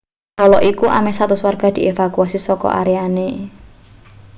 [0.39, 3.27] kala iku ameh 100 warga dievakuasi saka areane